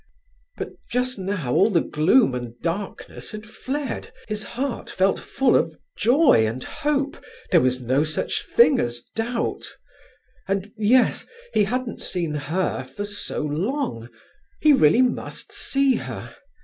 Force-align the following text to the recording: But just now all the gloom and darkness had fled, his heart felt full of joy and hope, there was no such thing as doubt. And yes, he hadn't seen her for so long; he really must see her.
But 0.57 0.71
just 0.89 1.19
now 1.19 1.53
all 1.53 1.69
the 1.69 1.79
gloom 1.79 2.33
and 2.33 2.59
darkness 2.59 3.29
had 3.33 3.45
fled, 3.45 4.11
his 4.27 4.41
heart 4.43 4.89
felt 4.89 5.19
full 5.19 5.55
of 5.55 5.77
joy 5.95 6.43
and 6.47 6.63
hope, 6.63 7.23
there 7.51 7.61
was 7.61 7.83
no 7.83 8.03
such 8.03 8.43
thing 8.47 8.79
as 8.79 9.03
doubt. 9.15 9.77
And 10.47 10.71
yes, 10.75 11.27
he 11.53 11.65
hadn't 11.65 12.01
seen 12.01 12.33
her 12.33 12.83
for 12.85 13.05
so 13.05 13.41
long; 13.43 14.09
he 14.59 14.73
really 14.73 15.03
must 15.03 15.51
see 15.51 15.93
her. 15.97 16.35